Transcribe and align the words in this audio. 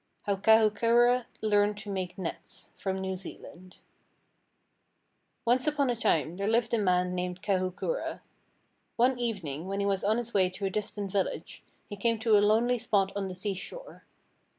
HOW 0.23 0.37
KAHUKURA 0.37 1.27
LEARNED 1.43 1.77
TO 1.77 1.91
MAKE 1.91 2.17
NETS 2.17 2.71
From 2.75 2.97
New 2.97 3.15
Zealand 3.15 3.77
Once 5.45 5.67
upon 5.67 5.91
a 5.91 5.95
time 5.95 6.37
there 6.37 6.47
lived 6.47 6.73
a 6.73 6.79
man 6.79 7.13
named 7.13 7.43
Kahukura. 7.43 8.21
One 8.95 9.19
evening, 9.19 9.67
when 9.67 9.79
he 9.79 9.85
was 9.85 10.03
on 10.03 10.17
his 10.17 10.33
way 10.33 10.49
to 10.49 10.65
a 10.65 10.71
distant 10.71 11.11
village, 11.11 11.61
he 11.87 11.95
came 11.95 12.17
to 12.17 12.35
a 12.35 12.41
lonely 12.41 12.79
spot 12.79 13.11
on 13.15 13.27
the 13.27 13.35
seashore. 13.35 14.03